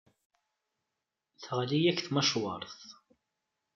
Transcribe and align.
Teɣli-yak 1.43 1.99
tmacwart. 2.01 2.77